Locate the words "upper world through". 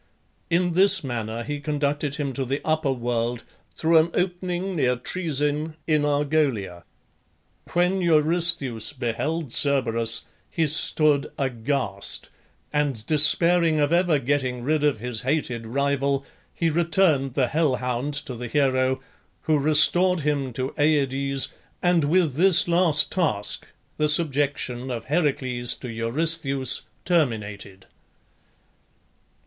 2.65-3.99